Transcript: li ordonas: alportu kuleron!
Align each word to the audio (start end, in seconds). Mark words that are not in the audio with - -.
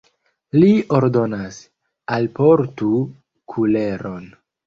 li 0.61 0.69
ordonas: 0.99 1.59
alportu 2.17 2.89
kuleron! 3.55 4.27